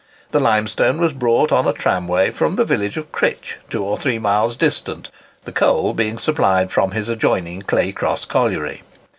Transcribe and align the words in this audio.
The 0.31 0.39
limestone 0.39 0.99
was 0.99 1.13
brought 1.13 1.51
on 1.51 1.67
a 1.67 1.73
tramway 1.73 2.31
from 2.31 2.55
the 2.55 2.65
village 2.65 2.97
of 2.97 3.11
Crich, 3.11 3.57
2 3.69 3.83
or 3.83 3.99
3 3.99 4.17
miles 4.17 4.57
distant, 4.57 5.11
the 5.45 5.51
coal 5.51 5.93
being 5.93 6.17
supplied 6.17 6.71
from 6.71 6.89
his 6.89 7.07
adjoining 7.07 7.61
Claycross 7.61 8.25
colliery. 8.27 8.81